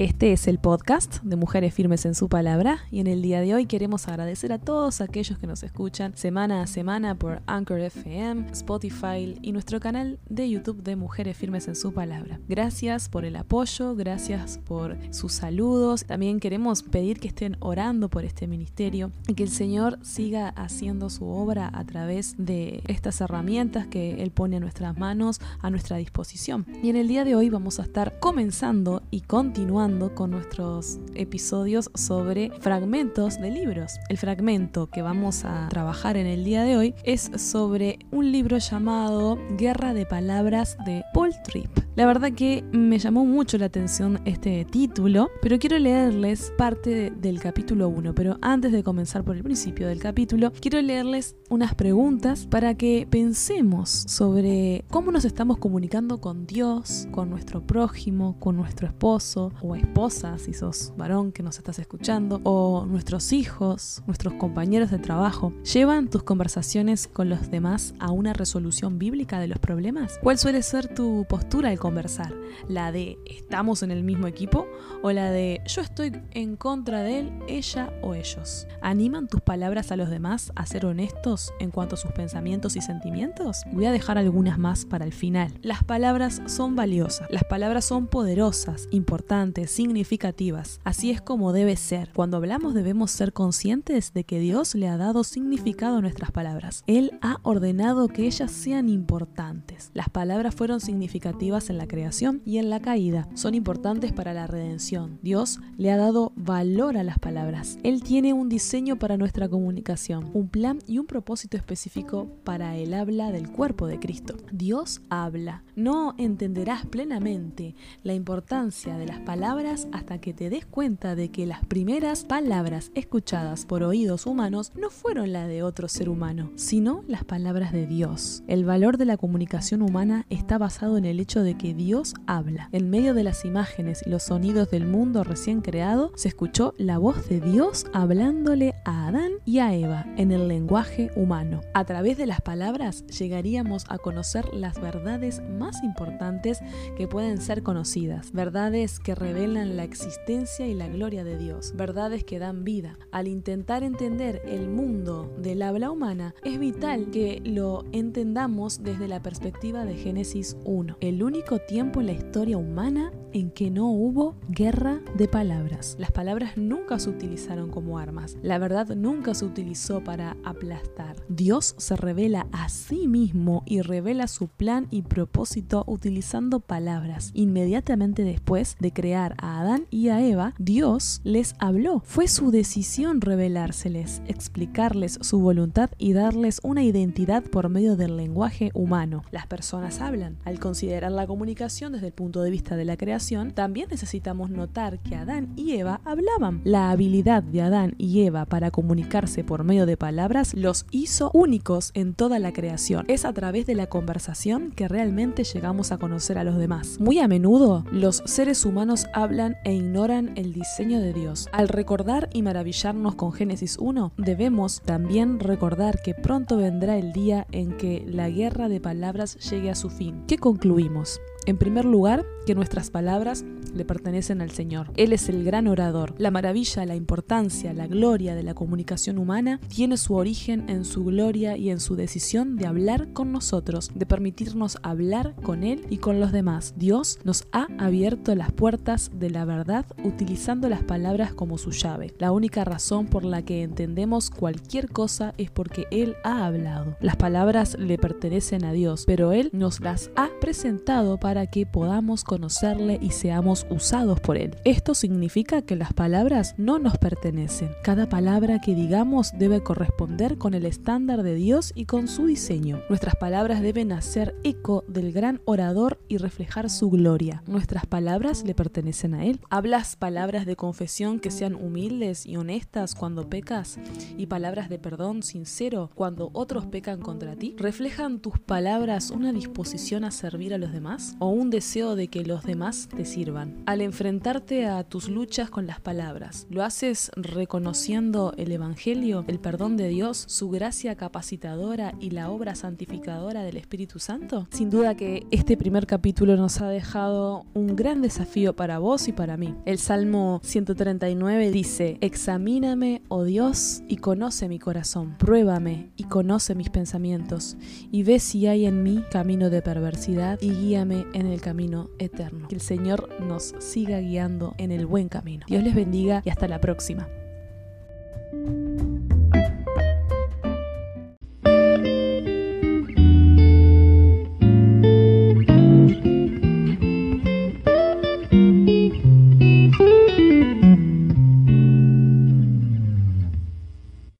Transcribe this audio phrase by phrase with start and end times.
[0.00, 3.54] Este es el podcast de Mujeres Firmes en su Palabra y en el día de
[3.54, 8.46] hoy queremos agradecer a todos aquellos que nos escuchan semana a semana por Anchor FM,
[8.50, 12.40] Spotify y nuestro canal de YouTube de Mujeres Firmes en su Palabra.
[12.48, 16.06] Gracias por el apoyo, gracias por sus saludos.
[16.06, 21.10] También queremos pedir que estén orando por este ministerio y que el Señor siga haciendo
[21.10, 25.98] su obra a través de estas herramientas que Él pone a nuestras manos, a nuestra
[25.98, 26.64] disposición.
[26.82, 31.90] Y en el día de hoy vamos a estar comenzando y continuando con nuestros episodios
[31.96, 33.94] sobre fragmentos de libros.
[34.08, 38.58] El fragmento que vamos a trabajar en el día de hoy es sobre un libro
[38.58, 41.70] llamado Guerra de Palabras de Paul Tripp.
[41.96, 47.40] La verdad que me llamó mucho la atención este título, pero quiero leerles parte del
[47.40, 48.14] capítulo 1.
[48.14, 53.08] Pero antes de comenzar por el principio del capítulo, quiero leerles unas preguntas para que
[53.10, 60.38] pensemos sobre cómo nos estamos comunicando con Dios, con nuestro prójimo, con nuestro esposo esposa,
[60.38, 65.52] si sos varón que nos estás escuchando, o nuestros hijos, nuestros compañeros de trabajo.
[65.72, 70.18] ¿Llevan tus conversaciones con los demás a una resolución bíblica de los problemas?
[70.22, 72.34] ¿Cuál suele ser tu postura al conversar?
[72.68, 74.66] ¿La de estamos en el mismo equipo
[75.02, 78.66] o la de yo estoy en contra de él, ella o ellos?
[78.82, 82.80] ¿Animan tus palabras a los demás a ser honestos en cuanto a sus pensamientos y
[82.80, 83.62] sentimientos?
[83.72, 85.52] Voy a dejar algunas más para el final.
[85.62, 90.80] Las palabras son valiosas, las palabras son poderosas, importantes, significativas.
[90.84, 92.10] Así es como debe ser.
[92.14, 96.84] Cuando hablamos debemos ser conscientes de que Dios le ha dado significado a nuestras palabras.
[96.86, 99.90] Él ha ordenado que ellas sean importantes.
[99.94, 103.28] Las palabras fueron significativas en la creación y en la caída.
[103.34, 105.18] Son importantes para la redención.
[105.22, 107.78] Dios le ha dado valor a las palabras.
[107.82, 112.94] Él tiene un diseño para nuestra comunicación, un plan y un propósito específico para el
[112.94, 114.36] habla del cuerpo de Cristo.
[114.52, 115.62] Dios habla.
[115.76, 121.44] No entenderás plenamente la importancia de las palabras hasta que te des cuenta de que
[121.44, 127.02] las primeras palabras escuchadas por oídos humanos no fueron la de otro ser humano, sino
[127.08, 128.44] las palabras de Dios.
[128.46, 132.68] El valor de la comunicación humana está basado en el hecho de que Dios habla.
[132.70, 136.98] En medio de las imágenes y los sonidos del mundo recién creado, se escuchó la
[136.98, 141.60] voz de Dios hablándole a Adán y a Eva en el lenguaje humano.
[141.74, 146.60] A través de las palabras llegaríamos a conocer las verdades más importantes
[146.96, 152.24] que pueden ser conocidas, verdades que revelan la existencia y la gloria de Dios, verdades
[152.24, 152.98] que dan vida.
[153.10, 159.22] Al intentar entender el mundo del habla humana, es vital que lo entendamos desde la
[159.22, 164.36] perspectiva de Génesis 1, el único tiempo en la historia humana en que no hubo
[164.48, 165.96] guerra de palabras.
[165.98, 171.16] Las palabras nunca se utilizaron como armas, la verdad nunca se utilizó para aplastar.
[171.28, 177.30] Dios se revela a sí mismo y revela su plan y propósito utilizando palabras.
[177.34, 182.02] Inmediatamente después de crear a Adán y a Eva, Dios les habló.
[182.04, 188.70] Fue su decisión revelárseles, explicarles su voluntad y darles una identidad por medio del lenguaje
[188.74, 189.22] humano.
[189.30, 190.38] Las personas hablan.
[190.44, 193.19] Al considerar la comunicación desde el punto de vista de la creación,
[193.54, 196.62] también necesitamos notar que Adán y Eva hablaban.
[196.64, 201.90] La habilidad de Adán y Eva para comunicarse por medio de palabras los hizo únicos
[201.92, 203.04] en toda la creación.
[203.08, 206.98] Es a través de la conversación que realmente llegamos a conocer a los demás.
[206.98, 211.48] Muy a menudo, los seres humanos hablan e ignoran el diseño de Dios.
[211.52, 217.46] Al recordar y maravillarnos con Génesis 1, debemos también recordar que pronto vendrá el día
[217.52, 220.24] en que la guerra de palabras llegue a su fin.
[220.26, 221.20] ¿Qué concluimos?
[221.50, 223.44] En primer lugar, que nuestras palabras
[223.74, 224.90] le pertenecen al Señor.
[224.96, 226.14] Él es el gran orador.
[226.18, 231.04] La maravilla, la importancia, la gloria de la comunicación humana tiene su origen en su
[231.04, 235.98] gloria y en su decisión de hablar con nosotros, de permitirnos hablar con Él y
[235.98, 236.74] con los demás.
[236.76, 242.14] Dios nos ha abierto las puertas de la verdad utilizando las palabras como su llave.
[242.18, 246.96] La única razón por la que entendemos cualquier cosa es porque Él ha hablado.
[247.00, 252.24] Las palabras le pertenecen a Dios, pero Él nos las ha presentado para que podamos
[252.24, 254.56] conocerle y seamos usados por Él.
[254.64, 257.70] Esto significa que las palabras no nos pertenecen.
[257.82, 262.80] Cada palabra que digamos debe corresponder con el estándar de Dios y con su diseño.
[262.88, 267.42] Nuestras palabras deben hacer eco del gran orador y reflejar su gloria.
[267.46, 269.40] Nuestras palabras le pertenecen a Él.
[269.50, 273.78] ¿Hablas palabras de confesión que sean humildes y honestas cuando pecas?
[274.16, 277.54] ¿Y palabras de perdón sincero cuando otros pecan contra ti?
[277.58, 281.16] ¿Reflejan tus palabras una disposición a servir a los demás?
[281.18, 283.49] ¿O un deseo de que los demás te sirvan?
[283.66, 289.76] Al enfrentarte a tus luchas con las palabras, ¿lo haces reconociendo el Evangelio, el perdón
[289.76, 294.48] de Dios, su gracia capacitadora y la obra santificadora del Espíritu Santo?
[294.50, 299.12] Sin duda que este primer capítulo nos ha dejado un gran desafío para vos y
[299.12, 299.54] para mí.
[299.66, 306.70] El Salmo 139 dice, Examíname, oh Dios, y conoce mi corazón, pruébame y conoce mis
[306.70, 307.56] pensamientos,
[307.90, 312.48] y ve si hay en mí camino de perversidad y guíame en el camino eterno.
[312.48, 313.08] Que el Señor
[313.40, 315.46] siga guiando en el buen camino.
[315.48, 317.08] Dios les bendiga y hasta la próxima.